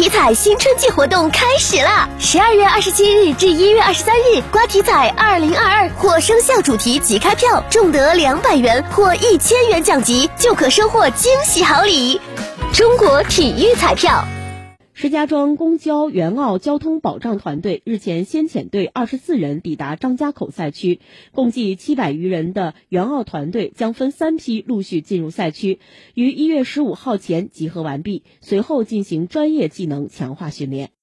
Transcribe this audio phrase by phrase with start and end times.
[0.00, 2.08] 体彩新春季活动开始啦！
[2.18, 12.18] 十二月二十七日至一月二十三日，刮体彩二零二二或生肖主题即开票，中得两百元或一千元奖级，就可收获惊喜好礼。
[12.72, 14.24] 中国体育彩票。
[15.00, 21.00] 石家庄公交援奥交通保障团队日前先遣队二十四人抵达张家口赛区，
[21.32, 25.80] 共计七百余人的援奥团队将分三批陆续进入赛区，
[26.12, 30.90] 于一月十五号前集合完毕，随后进行专业技能强化训练。